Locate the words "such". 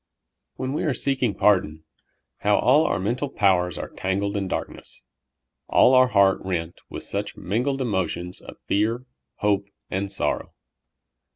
7.03-7.37